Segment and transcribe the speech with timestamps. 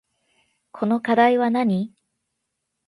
[0.71, 1.93] この課題はなに